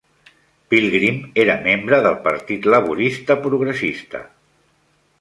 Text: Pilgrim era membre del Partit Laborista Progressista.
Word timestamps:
Pilgrim 0.73 1.19
era 1.43 1.59
membre 1.67 2.01
del 2.07 2.19
Partit 2.29 2.67
Laborista 2.75 3.39
Progressista. 3.47 4.27